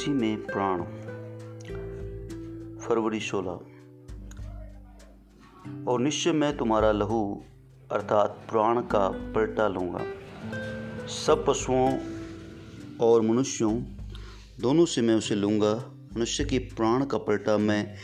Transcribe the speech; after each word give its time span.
मसीह 0.00 0.14
में 0.14 0.46
प्राण। 0.46 0.78
फरवरी 2.78 3.20
सोलह। 3.20 3.60
और 5.88 6.00
निश्चय 6.00 6.32
मैं 6.32 6.56
तुम्हारा 6.56 6.92
लहू, 6.92 7.44
अर्थात 7.92 8.46
प्राण 8.50 8.80
का 8.80 9.08
पलटा 9.08 9.68
लूँगा। 9.68 10.04
सब 11.06 11.44
पशुओं 11.48 11.98
और 13.00 13.22
मनुष्यों, 13.22 13.82
दोनों 14.60 14.84
से 14.84 15.02
मैं 15.02 15.14
उसे 15.14 15.34
लूँगा। 15.34 15.74
मनुष्य 16.16 16.44
के 16.44 16.58
प्राण 16.58 17.04
का 17.04 17.18
पलटा 17.18 17.58
मैं 17.58 17.94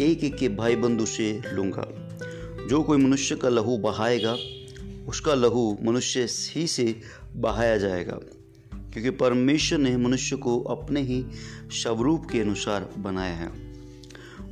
एक 0.00 0.24
एक 0.24 0.36
के 0.36 0.48
भाई 0.48 0.76
बंधु 0.76 1.06
से 1.06 1.42
लूँगा। 1.52 1.88
जो 2.66 2.82
कोई 2.82 2.98
मनुष्य 2.98 3.36
का 3.36 3.48
लहू 3.48 3.78
बहाएगा, 3.78 4.36
उसका 5.08 5.34
लहू 5.34 5.78
मनुष्य 5.82 6.26
ही 6.30 6.66
से 6.66 7.00
बहाया 7.36 7.76
जाएगा। 7.76 8.18
क्योंकि 8.92 9.10
परमेश्वर 9.10 9.78
ने 9.78 9.96
मनुष्य 9.96 10.36
को 10.36 10.60
अपने 10.60 11.00
ही 11.00 11.24
स्वरूप 11.72 12.26
के 12.30 12.40
अनुसार 12.40 12.88
बनाया 12.98 13.34
है। 13.34 13.48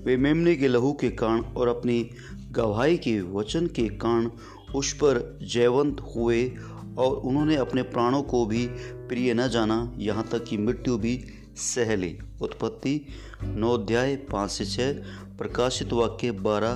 वे 0.05 0.16
मेमने 0.16 0.56
के 0.56 0.69
लहू 0.69 0.92
के 0.92 1.10
कारण 1.10 1.41
और 1.41 1.69
अपनी 1.69 2.10
गवाही 2.51 2.96
के 2.96 3.20
वचन 3.20 3.66
के 3.66 3.88
कारण 3.88 4.30
उस 4.74 4.93
पर 4.93 5.38
जयवंत 5.43 6.01
हुए 6.16 6.52
और 6.98 7.16
उन्होंने 7.16 7.56
अपने 7.56 7.82
प्राणों 7.82 8.23
को 8.23 8.46
भी 8.46 8.66
प्रिय 9.09 9.34
न 9.34 9.48
जाना, 9.48 9.93
यहाँ 9.96 10.29
तक 10.32 10.45
कि 10.45 10.57
मृत्यु 10.57 10.96
भी 10.98 11.24
सह 11.57 11.96
ली। 11.96 12.18
उत्पत्ति 12.41 13.01
नौ 13.45 13.79
अध्याय 13.79 14.16
पाँच 14.16 14.51
से 14.51 14.66
छः 14.66 14.93
प्रकाशित 15.38 15.93
वाक्य 15.93 16.30
बारह 16.30 16.73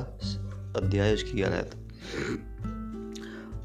अध्याय 0.77 1.15
उसकी 1.15 1.33
ग्यारह। 1.33 1.71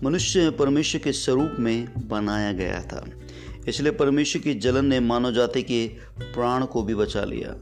मनुष्य 0.03 0.49
परमेश्वर 0.49 1.01
के 1.01 1.11
स्वरूप 1.11 1.55
में 1.59 2.07
बनाया 2.07 2.51
गया 2.51 2.83
था। 2.83 3.05
इसलिए 3.67 3.91
परमेश्वर 3.91 4.41
की 4.41 4.53
जलन 4.53 4.85
ने 4.85 4.99
मानव 4.99 5.31
जाति 5.31 5.61
के 5.61 5.87
प्राण 6.21 6.65
को 6.65 6.83
भी 6.83 6.95
बचा 6.95 7.23
लिया। 7.23 7.55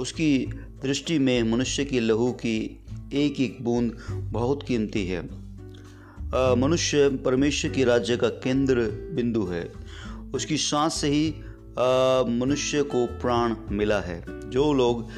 उसकी 0.00 0.46
दृष्टि 0.82 1.18
में 1.18 1.42
मनुष्य 1.42 1.84
की 1.84 2.00
लहू 2.00 2.30
की 2.32 2.84
एक 3.14 3.40
एक 3.40 3.58
बूंद 3.62 3.96
बहुत 4.32 4.62
कीमती 4.62 5.06
है। 5.06 5.22
मनुष्य 6.56 7.08
परमेश्वर 7.24 7.70
की 7.70 7.84
राज्य 7.84 8.16
का 8.16 8.28
केंद्र 8.28 8.74
बिंदु 9.14 9.44
है। 9.44 9.72
उसकी 10.34 10.56
सांस 10.56 10.94
से 10.94 11.08
ही 11.08 11.34
मनुष्य 12.38 12.82
को 12.82 13.06
प्राण 13.06 13.54
मिला 13.70 14.00
है। 14.00 14.50
जो 14.50 14.72
लोग 14.72 15.08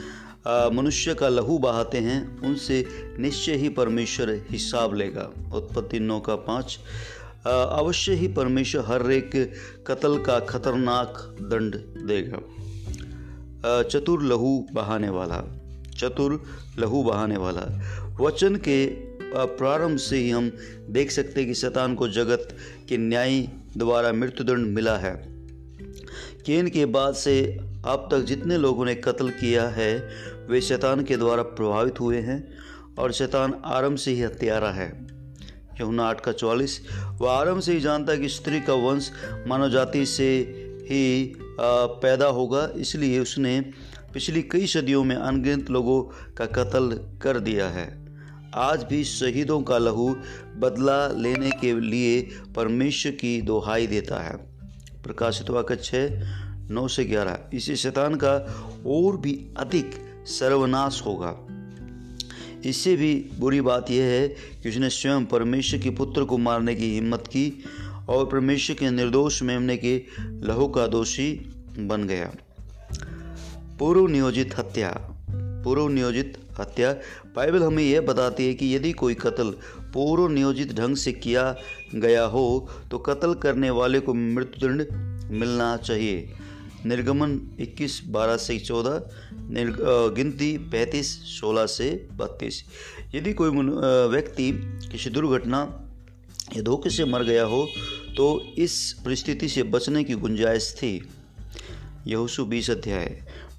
मनुष्य 0.75 1.14
का 1.14 1.28
लहू 1.28 1.58
बहाते 1.58 1.98
हैं, 1.98 2.41
उनसे 2.41 2.84
निश्चय 3.19 3.55
ही 3.55 3.69
परमेश्वर 3.69 4.30
हिसाब 4.50 4.95
लेगा। 4.95 5.30
उत्पत्ति 5.55 6.00
नौ 6.00 6.20
का 6.20 6.36
पाँच 6.36 6.78
अवश्य 7.49 8.13
ही 8.13 8.29
परमेश्वर 8.29 8.85
हर 8.87 9.11
एक 9.13 9.31
कत्ल 9.87 10.19
का 10.19 10.39
खतरनाक 10.41 11.37
दंड 11.43 11.75
देगा। 12.07 13.83
चतुर 13.83 14.23
लहू 14.23 14.67
बहाने 14.73 15.09
वाला, 15.09 15.43
चतुर 15.97 16.43
लहू 16.79 17.03
बहाने 17.03 17.37
वाला। 17.37 17.67
वचन 18.21 18.57
के 18.57 18.87
प्रारंभ 19.35 19.99
से 19.99 20.17
ही 20.17 20.31
हम 20.31 20.51
देख 20.91 21.11
सकते 21.11 21.41
हैं 21.41 21.49
कि 21.49 21.55
शैतान 21.55 21.95
को 21.95 22.09
जगत 22.09 22.57
के 22.89 22.97
न्याय 22.97 23.41
द्वारा 23.77 24.13
मृत्युदंड 24.13 24.67
मिला 24.67 24.97
है। 24.97 25.15
केन 26.47 26.69
के 26.69 26.87
बाद 26.87 27.15
से 27.15 27.41
अब 27.87 28.09
तक 28.13 28.21
जितने 28.21 28.59
लोगों 28.59 28.85
ने 28.85 28.95
कत्ल 28.95 29.31
किया 29.31 29.69
है, 29.69 30.09
वे 30.49 30.61
शैतान 30.61 31.05
के 31.05 31.17
द्वारा 31.17 31.43
प्रभावित 31.43 32.01
हुए 32.01 32.21
हैं 32.21 32.49
और 32.99 33.13
शैतान 33.13 33.55
आरंभ 33.65 33.97
से 33.97 34.11
ही 34.11 34.23
हत्यारा 34.23 34.71
है। 34.71 35.17
यमुना 35.81 36.05
आठ 36.05 36.21
का 36.21 36.33
चौवालीस 36.33 36.81
वह 37.21 37.31
आरंभ 37.33 37.61
से 37.61 37.73
ही 37.73 37.81
जानता 37.81 38.12
है 38.12 38.19
कि 38.19 38.29
स्त्री 38.29 38.61
का 38.61 38.75
वंश 38.75 39.11
मानव 39.47 39.71
जाति 39.71 40.07
से 40.07 40.30
ही 40.91 41.35
पैदा 41.61 42.27
होगा। 42.27 42.69
इसलिए 42.77 43.20
उसने 43.20 43.61
पिछली 44.14 44.42
कई 44.42 44.67
सदियों 44.67 45.05
में 45.05 45.17
अनगिनत 45.17 45.70
लोगों 45.70 46.02
का 46.35 46.47
कत्ल 46.47 47.01
कर 47.23 47.41
दिया 47.41 47.69
है। 47.69 47.86
आज 48.55 48.83
भी 48.83 49.05
शहीदों 49.05 49.61
का 49.63 49.79
लहू 49.79 50.08
बदला 50.57 51.07
लेने 51.08 51.51
के 51.51 51.73
लिए 51.81 52.20
परमेश्वर 52.57 53.13
की 53.13 53.41
दोहाई 53.42 53.86
देता 53.86 54.23
है। 54.23 54.36
प्रकाशित 55.05 55.51
वाक्य 55.51 55.77
छः, 55.77 56.23
नौ 56.70 56.89
से 56.89 57.05
ग्यारह। 57.05 57.39
इसी 57.55 57.77
शैतान 57.77 58.14
का 58.14 58.33
और 58.86 59.17
भी 59.17 59.35
अधिक 59.58 59.95
सर्वनाश 60.27 61.02
होगा। 61.07 61.36
इससे 62.64 62.96
भी 62.96 63.30
बुरी 63.39 63.61
बात 63.61 63.91
यह 63.91 64.05
है 64.05 64.29
कि 64.29 64.69
उसने 64.69 64.91
स्वयं 64.91 65.24
परमेश्वर 65.24 65.80
के 65.80 65.91
पुत्र 65.91 66.24
को 66.24 66.39
मारने 66.39 66.74
की 66.74 66.95
हिम्मत 66.95 67.24
की 67.27 67.64
और 68.08 68.27
परमेश्वर 68.27 68.77
के 68.77 68.91
निर्दोष 68.91 69.42
मेमने 69.42 69.77
के 69.77 70.02
लहू 70.20 70.69
का 70.69 70.86
दोषी 70.86 71.52
बन 71.79 72.07
गया। 72.07 72.33
पूर्व 73.79 74.07
नियोजित 74.07 74.58
हत्या। 74.58 75.14
पूर्व 75.64 75.89
नियोजित 75.89 76.39
हत्या। 76.61 76.92
बाइबल 77.36 77.63
हमें 77.63 77.85
यह 77.85 78.01
बताती 78.01 78.46
है 78.46 78.55
कि 78.55 78.77
यदि 78.77 78.92
कोई 78.92 79.14
कत्ल 79.14 79.51
पूर्व 79.95 80.29
नियोजित 80.29 80.73
ढंग 80.73 80.96
से 80.96 81.13
किया 81.13 81.57
गया 81.95 82.25
हो 82.25 82.70
तो 82.90 82.98
कत्ल 82.98 83.35
करने 83.35 83.70
वाले 83.70 84.01
को 84.01 84.14
मृत्युदंड 84.14 84.86
मिलना 85.30 85.77
चाहिए। 85.77 86.35
निर्गमन 86.89 87.39
21 87.61 87.99
12 88.15 88.39
से 88.39 88.59
14 88.61 89.01
गिनती 90.17 90.51
35 90.71 91.11
16 91.33 91.67
से 91.69 91.89
32 92.21 92.63
यदि 93.15 93.33
कोई 93.33 93.51
व्यक्ति 94.11 94.51
किसी 94.93 95.11
दुर्घटना 95.11 95.61
या 96.57 96.63
धोखे 96.63 96.91
से 96.91 97.05
मर 97.05 97.23
गया 97.23 97.45
हो 97.45 97.69
तो 98.17 98.29
इस 98.59 98.81
परिस्थिति 99.05 99.49
से 99.49 99.63
बचने 99.73 100.05
की 100.05 100.15
गुंजाइश 100.17 100.73
थी। 100.77 100.93
यहूसु 102.07 102.45
बीस 102.45 102.71
अध्याय। 102.71 103.07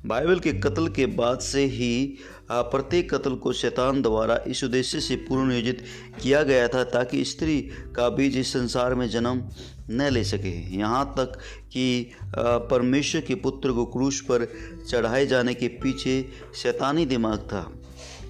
बाइबल 0.06 0.40
के 0.40 0.52
कत्ल 0.54 0.88
के 0.88 1.06
बाद 1.06 1.40
से 1.40 1.64
ही 1.66 2.18
प्रत्येक 2.52 3.14
कत्ल 3.14 3.36
को 3.36 3.52
शैतान 3.54 4.02
द्वारा 4.02 4.40
इस 4.48 4.64
उद्देश्य 4.64 5.00
से 5.00 5.16
पूर्ण 5.28 5.48
नियोजित 5.48 5.84
किया 6.22 6.44
गया 6.44 6.68
था 6.68 6.84
ताकि 6.84 7.24
स्त्री 7.26 7.60
का 7.96 8.08
बीज 8.10 8.38
इस 8.38 8.54
संसार 8.54 8.96
में 8.96 9.08
जन्म 9.10 9.44
न 9.92 10.10
ले 10.10 10.24
सके। 10.24 10.54
यहाँ 10.78 11.06
तक 11.18 11.38
कि 11.74 12.12
परमेश्वर 12.38 13.22
के 13.22 13.36
पुत्र 13.36 13.72
को 13.72 13.86
क्रूश 13.86 14.22
पर 14.22 14.48
चढ़ाए 14.90 15.26
जाने 15.26 15.54
के 15.54 15.68
पीछे 15.84 16.22
शैतानी 16.56 17.06
दिमाग 17.06 17.40
था। 17.40 17.70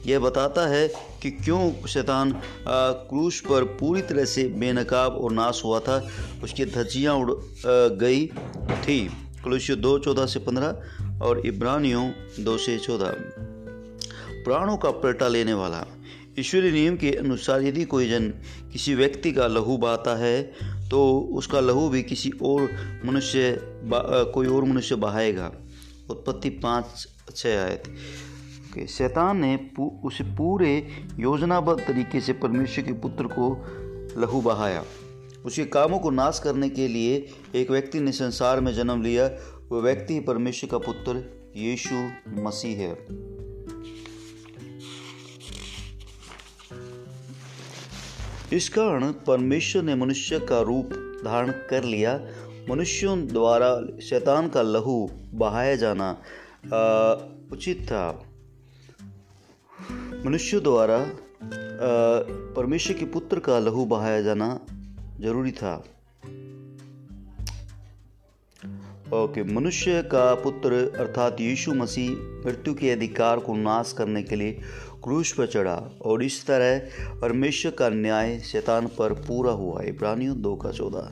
यह 0.07 0.19
बताता 0.19 0.67
है 0.67 0.87
कि 1.21 1.31
क्यों 1.31 1.87
शैतान 1.87 2.31
क्रूश 2.67 3.39
पर 3.39 3.63
पूरी 3.79 4.01
तरह 4.01 4.25
से 4.25 4.47
बेनकाब 4.59 5.15
और 5.15 5.31
नाश 5.31 5.61
हुआ 5.65 5.79
था। 5.79 6.05
उसकी 6.43 6.65
धज्जियाँ 6.65 7.15
उड़ 7.15 7.31
गई 7.95 8.25
थी। 8.27 8.99
क्लुष्य 9.43 9.75
दो, 9.75 9.97
चौदह 9.99 10.25
से 10.25 10.39
पंद्रह 10.39 11.08
और 11.21 11.41
इब्रानियों 11.45 12.09
दो 12.39 12.57
से 12.57 12.77
चौदह। 12.77 13.13
प्राणों 14.43 14.77
का 14.77 14.91
पलटा 14.91 15.27
लेने 15.27 15.53
वाला। 15.53 15.85
ईश्वरीय 16.39 16.71
नियम 16.71 16.95
के 16.97 17.11
अनुसार 17.11 17.61
यदि 17.61 17.83
कोई 17.85 18.09
जन 18.09 18.29
किसी 18.73 18.95
व्यक्ति 18.95 19.31
का 19.31 19.47
लहू 19.47 19.77
बहाता 19.77 20.15
है 20.17 20.41
तो 20.89 20.99
उसका 21.37 21.59
लहू 21.59 21.89
भी 21.89 22.03
किसी 22.03 22.31
और 22.43 22.69
मनुष्य 23.05 23.57
कोई 24.33 24.47
और 24.47 24.63
मनुष्य 24.63 24.95
बहाएगा। 24.95 25.51
उत्पत्ति 26.09 26.49
पाँच 26.63 27.07
छः 27.35 27.63
आए 27.63 27.77
थे 27.77 28.87
शैतान 28.87 29.37
ने 29.37 29.55
पू, 29.75 30.01
उसे 30.03 30.23
पूरे 30.35 30.71
योजनाबद्ध 31.19 31.81
तरीके 31.83 32.21
से 32.21 32.33
परमेश्वर 32.33 32.85
के 32.85 32.93
पुत्र 32.93 33.27
को 33.29 33.51
लहू 34.17 34.41
बहाया। 34.41 34.83
उसके 35.45 35.63
कामों 35.65 35.99
को 35.99 36.09
नाश 36.11 36.39
करने 36.43 36.69
के 36.69 36.87
लिए 36.87 37.15
एक 37.55 37.71
व्यक्ति 37.71 37.99
ने 37.99 38.11
संसार 38.11 38.59
में 38.61 38.73
जन्म 38.73 39.01
लिया 39.03 39.27
वह 39.71 39.81
व्यक्ति 39.81 40.19
परमेश्वर 40.19 40.69
का 40.69 40.77
पुत्र 40.77 41.23
यीशु 41.55 41.95
मसीह 42.41 42.77
है। 42.77 42.93
इस 48.53 48.69
कारण 48.69 49.11
परमेश्वर 49.27 49.83
ने 49.83 49.95
मनुष्य 49.95 50.39
का 50.39 50.61
रूप 50.61 50.93
धारण 51.25 51.51
कर 51.69 51.83
लिया। 51.83 52.13
मनुष्यों 52.69 53.27
द्वारा 53.27 53.69
शैतान 54.01 54.49
का 54.49 54.61
लहू 54.61 55.09
बहाया 55.33 55.75
जाना 55.75 56.11
उचित 57.51 57.85
था। 57.85 58.25
मनुष्य 60.25 60.59
द्वारा 60.59 60.97
परमेश्वर 62.55 62.97
के 62.97 63.05
पुत्र 63.05 63.39
का 63.39 63.59
लहू 63.59 63.85
बहाया 63.85 64.21
जाना 64.21 64.59
ज़रूरी 65.19 65.51
था। 65.51 65.75
ओके 69.13 69.43
मनुष्य 69.43 70.01
का 70.01 70.35
पुत्र 70.35 70.73
अर्थात 70.99 71.41
यीशु 71.41 71.73
मसीह 71.73 72.11
मृत्यु 72.47 72.73
के 72.73 72.91
अधिकार 72.91 73.39
को 73.39 73.55
नाश 73.55 73.93
करने 73.97 74.23
के 74.23 74.35
लिए 74.35 74.51
क्रूश 75.03 75.31
पर 75.31 75.47
चढ़ा 75.47 75.99
और 76.01 76.23
इस 76.23 76.45
तरह 76.45 76.79
परमेश्वर 77.19 77.71
का 77.71 77.89
न्याय 77.89 78.39
शैतान 78.39 78.87
पर 78.87 79.13
पूरा 79.13 79.51
हुआ। 79.51 79.81
इब्रानियों 79.81 80.41
दो 80.41 80.55
का 80.55 80.71
चौदह। 80.71 81.11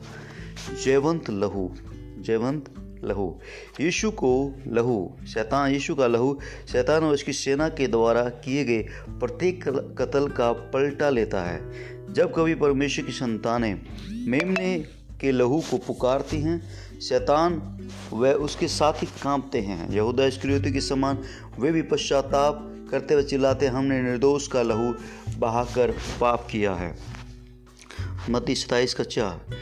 जयवंत 0.84 1.30
लहू 1.30 1.72
जयवंत 2.18 2.64
लहू। 3.04 3.38
यीशु 3.80 4.10
को 4.10 4.54
लहू, 4.68 5.12
शैतान, 5.28 5.70
यीशु 5.70 5.94
का 5.94 6.06
लहू, 6.06 6.38
शैतान 6.72 7.04
और 7.04 7.14
उसकी 7.14 7.32
सेना 7.32 7.68
के 7.68 7.86
द्वारा 7.86 8.22
किए 8.22 8.64
गए 8.64 8.82
प्रत्येक 9.08 9.68
कत्ल 9.98 10.28
का 10.28 10.52
पलटा 10.52 11.10
लेता 11.10 11.42
है। 11.42 11.60
जब 12.12 12.32
कभी 12.34 12.54
परमेश्वर 12.54 13.04
की 13.04 13.12
संतानें 13.12 13.82
मेमने 14.10 14.97
के 15.20 15.32
लहू 15.32 15.60
को 15.70 15.78
पुकारती 15.78 16.40
हैं। 16.42 16.60
शैतान 17.00 17.60
व 18.12 18.28
उसके 18.28 18.68
साथ 18.68 19.04
कांपते 19.22 19.60
हैं। 19.60 19.90
यहूदा 19.90 20.24
इस्क्रियोती 20.24 20.72
के 20.72 20.80
समान 20.80 21.18
वे 21.58 21.72
भी 21.72 21.82
पश्चाताप 21.82 22.64
करते 22.90 23.14
हुए 23.14 23.22
चिल्लाते, 23.22 23.66
हमने 23.66 24.02
निर्दोष 24.02 24.46
का 24.48 24.62
लहू 24.62 24.94
बहाकर 25.38 25.90
पाप 26.20 26.46
किया 26.50 26.74
है। 26.74 26.96
मती 28.30 28.54
सताइस 28.54 28.94
का 28.94 29.04
चार। 29.04 29.56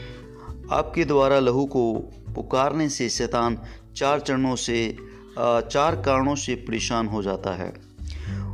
आपके 0.71 1.05
द्वारा 1.05 1.39
लहू 1.39 1.65
को 1.65 1.93
पुकारने 2.35 2.89
से 2.89 3.09
शैतान 3.09 3.57
चार 3.95 4.19
चरणों 4.19 4.55
से 4.55 4.97
चार 5.39 5.95
कारणों 5.95 6.35
से 6.35 6.55
परेशान 6.55 7.07
हो 7.07 7.21
जाता 7.23 7.53
है। 7.55 7.69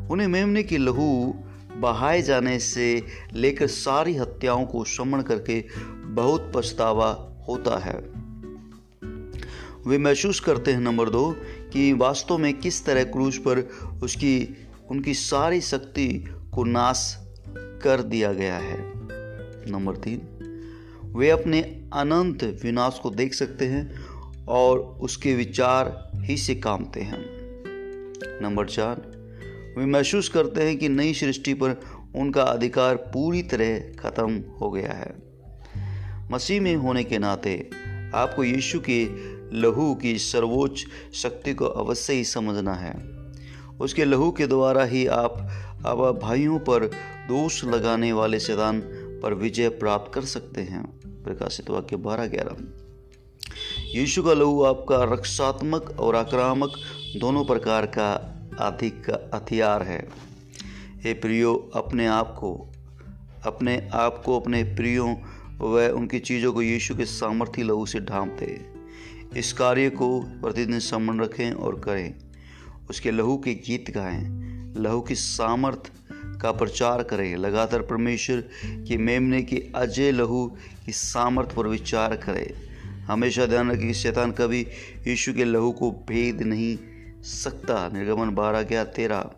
उन्हें 0.10 0.28
मेमने 0.28 0.64
की 0.64 0.78
लहू 0.78 1.36
बहाए 1.78 2.22
जाने 2.22 2.60
से 2.60 3.06
लेकर 3.34 3.68
सारी 3.68 4.16
हत्याओं 4.16 4.66
को 4.66 4.84
श्रमण 4.86 5.22
करके 5.22 5.60
बहुत 6.16 6.52
पछतावा 6.56 7.36
होता 7.50 7.78
है। 7.78 8.24
वे 9.88 9.98
महसूस 9.98 10.40
करते 10.40 10.72
हैं, 10.72 10.80
नंबर 10.80 11.10
दो, 11.10 11.36
कि 11.74 11.94
वास्तव 11.94 12.38
में 12.38 12.60
किस 12.60 12.86
तरह 12.86 13.04
क्रूज 13.04 13.38
पर 13.38 13.60
उसकी, 14.04 14.58
उनकी 14.92 15.14
सारी 15.14 15.62
शक्ति 15.62 16.26
को 16.54 16.64
नाश 16.64 17.28
कर 17.58 18.02
दिया 18.02 18.34
गया 18.34 18.58
है। 18.58 18.78
नंबर 19.72 19.96
तीन, 19.96 20.22
वे 21.06 21.30
अपने 21.30 21.62
अनंत 21.94 22.44
विनाश 22.44 23.00
को 23.04 23.10
देख 23.10 23.34
सकते 23.34 23.66
हैं 23.66 24.06
और 24.48 24.80
उसके 24.80 25.36
विचार 25.36 26.12
ही 26.16 26.38
से 26.38 26.56
कामते 26.56 27.02
हैं। 27.02 27.26
नंबर 28.42 28.66
चार, 28.66 29.02
वे 29.78 29.86
महसूस 29.86 30.30
करते 30.30 30.64
हैं 30.64 30.78
कि 30.78 30.90
नई 30.90 31.14
सृष्टि 31.14 31.54
पर 31.54 31.72
उनका 32.16 32.44
अधिकार 32.44 32.96
पूरी 32.96 33.44
तरह 33.44 33.80
खत्म 33.80 34.44
हो 34.62 34.72
गया 34.72 34.94
है। 34.94 35.33
मसीह 36.32 36.62
में 36.62 36.76
होने 36.76 37.04
के 37.04 37.18
नाते 37.18 37.70
आपको 38.16 38.44
यीशु 38.44 38.80
के 38.90 39.08
लहू 39.58 39.96
की 39.96 40.18
सर्वोच्च 40.20 40.86
शक्ति 41.14 41.54
को 41.54 41.66
अवश्य 41.66 42.14
ही 42.14 42.24
समझना 42.24 42.74
है। 42.74 43.24
उसके 43.80 44.06
लहू 44.06 44.32
के 44.32 44.48
द्वारा 44.48 44.84
ही 44.84 45.08
आप 45.08 45.50
अब 45.86 46.20
भाइयों 46.24 46.60
पर 46.60 46.86
दोष 47.28 47.64
लगाने 47.66 48.14
वाले 48.14 48.40
शैतान 48.40 48.82
पर 49.24 49.34
विजय 49.34 49.70
प्राप्त 49.70 50.14
कर 50.14 50.22
सकते 50.22 50.62
हैं। 50.62 50.84
प्रकाशित 51.24 51.70
वाक्य 51.70 51.96
बारह 51.96 52.26
ग्यारह। 52.26 52.56
यीशु 54.00 54.24
का 54.24 54.34
लहू 54.34 54.64
आपका 54.64 55.04
रक्षात्मक 55.04 55.96
और 56.00 56.16
आक्रामक 56.16 56.74
दोनों 57.18 57.46
प्रकार 57.46 57.86
का 57.86 58.14
अधिक 58.60 59.30
हथियार 59.36 59.84
है। 59.84 60.10
हे 61.04 61.14
प्रियो, 61.14 61.72
अपने 61.76 62.08
आप 62.08 62.36
को, 62.36 62.72
अपने 63.46 63.90
आप 63.94 64.24
को 64.26 64.40
अपने 64.40 64.64
प्रियों 64.64 65.16
व 65.64 65.90
उनकी 65.90 66.20
चीज़ों 66.20 66.54
को 66.54 66.62
यीशु 66.62 66.96
के 66.96 67.06
सामर्थ्य 67.06 67.64
लहू 67.64 67.86
से 67.86 68.00
ढांपते। 68.00 68.62
इस 69.38 69.54
कार्य 69.54 69.90
को 69.90 70.20
प्रतिदिन 70.20 70.80
समन 70.80 71.20
रखें 71.20 71.52
और 71.52 71.80
करें। 71.80 72.14
उसके 72.90 73.12
लहू 73.12 73.38
के 73.38 73.54
गीत 73.54 73.92
गाएँ। 73.92 74.44
लहू 74.78 75.02
की 75.02 75.16
सामर्थ 75.16 75.92
का 76.42 76.52
प्रचार 76.52 77.04
करें। 77.04 77.36
लगातार 77.36 77.82
परमेश्वर 77.82 78.50
की 78.66 78.98
मेमने 78.98 79.42
की 79.42 79.72
अजय 79.76 80.12
लहू 80.12 80.58
की 80.86 80.92
सामर्थ 80.92 81.52
पर 81.52 81.68
विचार 81.68 82.16
करें। 82.16 82.54
हमेशा 83.04 83.46
ध्यान 83.46 83.72
रखें 83.72 83.88
कि 83.88 83.94
शैतान 83.94 84.32
कभी 84.32 84.68
यीशु 85.08 85.34
के 85.34 85.46
लहू 85.46 85.72
को 85.72 85.92
भेद 85.92 86.42
नहीं 86.42 86.78
सकता। 87.22 87.90
निर्गमन 87.90 88.36
बारह 88.36 88.64
क्या 88.64 88.84
तेरह। 88.84 89.32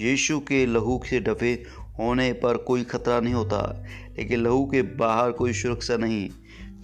यीशु 0.00 0.40
के 0.40 0.66
लहू 0.66 1.02
से 1.10 1.20
डफे 1.20 1.64
होने 1.98 2.32
पर 2.32 2.56
कोई 2.56 2.82
खतरा 2.84 3.20
नहीं 3.20 3.34
होता, 3.34 3.84
लेकिन 4.18 4.40
लहू 4.40 4.64
के 4.66 4.82
बाहर 4.82 5.32
कोई 5.32 5.52
सुरक्षा 5.52 5.96
नहीं। 5.96 6.28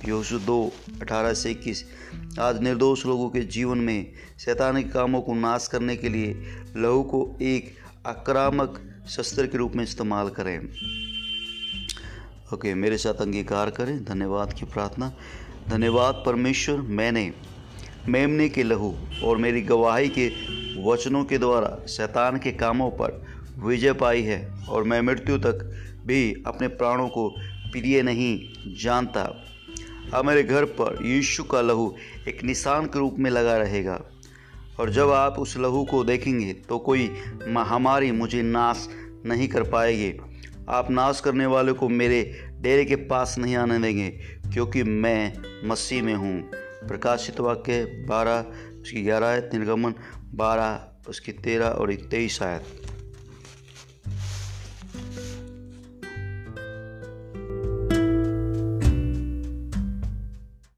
योशु 0.08 0.38
दो, 0.38 0.72
अठारह 1.02 1.34
से 1.34 1.50
इक्कीस। 1.50 1.84
आज 2.40 2.60
निर्दोष 2.62 3.06
लोगों 3.06 3.28
के 3.30 3.40
जीवन 3.40 3.78
में 3.78 4.12
शैतानिक 4.38 4.92
कामों 4.92 5.20
को 5.22 5.34
नाश 5.34 5.68
करने 5.72 5.96
के 5.96 6.08
लिए 6.08 6.34
लहू 6.76 7.02
को 7.02 7.36
एक 7.42 7.74
आक्रामक 8.06 8.80
शस्त्र 9.08 9.46
के 9.46 9.58
रूप 9.58 9.72
में 9.76 9.84
इस्तेमाल 9.84 10.28
करें। 10.28 10.58
ओके, 12.54 12.74
मेरे 12.74 12.98
साथ 12.98 13.14
अंगीकार 13.14 13.70
करें। 13.70 14.04
धन्यवाद 14.04 14.52
की 14.52 14.64
प्रार्थना। 14.64 15.12
धन्यवाद 15.68 16.22
परमेश्वर, 16.26 16.76
मैंने 16.76 17.32
मेमने 18.08 18.48
के 18.48 18.62
लहू 18.62 18.94
और 19.24 19.36
मेरी 19.36 19.62
गवाही 19.62 20.08
के 20.08 20.28
वचनों 20.84 21.24
के 21.24 21.38
द्वारा 21.38 21.86
शैतान 21.86 22.38
के 22.38 22.52
कामों 22.52 22.90
पर 22.90 23.33
विजय 23.58 23.92
पाई 23.92 24.22
है 24.22 24.38
और 24.68 24.84
मैं 24.84 25.00
मृत्यु 25.00 25.38
तक 25.38 25.64
भी 26.06 26.42
अपने 26.46 26.68
प्राणों 26.70 27.08
को 27.08 27.28
प्रिय 27.72 28.02
नहीं 28.02 28.74
जानता। 28.76 29.22
अब 30.14 30.24
मेरे 30.24 30.42
घर 30.42 30.64
पर 30.78 30.98
यीशु 31.06 31.44
का 31.44 31.60
लहू 31.60 31.94
एक 32.28 32.42
निशान 32.44 32.86
के 32.86 32.98
रूप 32.98 33.16
में 33.18 33.30
लगा 33.30 33.56
रहेगा 33.56 34.00
और 34.80 34.90
जब 34.90 35.10
आप 35.10 35.38
उस 35.38 35.56
लहू 35.56 35.84
को 35.84 36.02
देखेंगे 36.04 36.52
तो 36.68 36.78
कोई 36.78 37.10
महामारी 37.48 38.10
मुझे 38.12 38.42
नाश 38.42 38.88
नहीं 39.26 39.48
कर 39.48 39.62
पाएगी। 39.62 40.12
आप 40.68 40.90
नाश 40.90 41.20
करने 41.20 41.46
वाले 41.46 41.72
को 41.72 41.88
मेरे 41.88 42.22
डेरे 42.60 42.84
के 42.84 42.96
पास 43.06 43.34
नहीं 43.38 43.56
आने 43.56 43.78
देंगे 43.78 44.08
क्योंकि 44.52 44.82
मैं 44.82 45.32
मसीह 45.68 46.02
में 46.02 46.14
हूँ। 46.14 46.40
प्रकाशित 46.88 47.40
वाक्य 47.40 47.84
बारह, 48.08 48.44
उसकी 48.80 49.02
ग्यारह 49.02 49.36
निर्गमन 49.54 49.94
बारह, 50.34 50.80
उसकी 51.08 51.32
तेरह 51.34 51.66
और 51.66 51.94
तेईस 52.10 52.42
आयत। 52.42 52.93